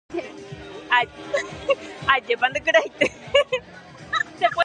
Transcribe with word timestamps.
ajépa 2.13 2.45
nde 2.49 2.59
kyraite 2.65 3.05